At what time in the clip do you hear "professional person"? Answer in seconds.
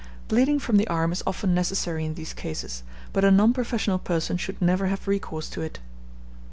3.53-4.35